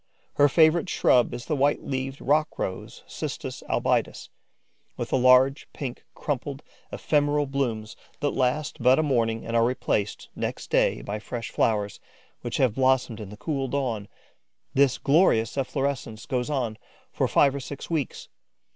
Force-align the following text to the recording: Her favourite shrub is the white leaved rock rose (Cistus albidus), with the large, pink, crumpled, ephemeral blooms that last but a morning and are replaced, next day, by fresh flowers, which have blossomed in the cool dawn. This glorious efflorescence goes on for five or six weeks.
Her 0.33 0.49
favourite 0.49 0.89
shrub 0.89 1.31
is 1.31 1.45
the 1.45 1.55
white 1.55 1.83
leaved 1.83 2.21
rock 2.21 2.57
rose 2.57 3.03
(Cistus 3.05 3.61
albidus), 3.69 4.29
with 4.97 5.09
the 5.11 5.17
large, 5.19 5.67
pink, 5.73 6.05
crumpled, 6.15 6.63
ephemeral 6.91 7.45
blooms 7.45 7.95
that 8.19 8.31
last 8.31 8.81
but 8.81 8.97
a 8.97 9.03
morning 9.03 9.45
and 9.45 9.55
are 9.55 9.63
replaced, 9.63 10.29
next 10.35 10.71
day, 10.71 11.03
by 11.03 11.19
fresh 11.19 11.51
flowers, 11.51 11.99
which 12.41 12.57
have 12.57 12.73
blossomed 12.73 13.19
in 13.19 13.29
the 13.29 13.37
cool 13.37 13.67
dawn. 13.67 14.07
This 14.73 14.97
glorious 14.97 15.55
efflorescence 15.55 16.25
goes 16.25 16.49
on 16.49 16.79
for 17.11 17.27
five 17.27 17.53
or 17.53 17.59
six 17.59 17.91
weeks. 17.91 18.27